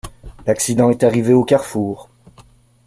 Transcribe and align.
L’accident 0.47 0.89
est 0.89 1.03
arrivé 1.03 1.31
au 1.31 1.43
carrefour. 1.43 2.09